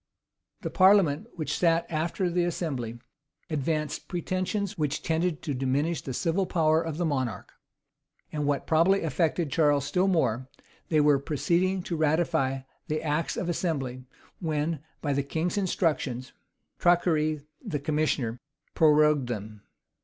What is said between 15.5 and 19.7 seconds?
instructions,[*] Traquaire, the commissioner, prorogued them.